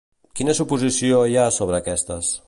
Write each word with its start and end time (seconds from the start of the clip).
Quina 0.39 0.55
suposició 0.59 1.19
hi 1.33 1.37
ha 1.41 1.45
sobre 1.59 1.79
aquestes? 1.83 2.33